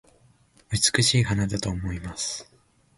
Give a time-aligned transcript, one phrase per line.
[0.71, 2.51] 美しい花だと思います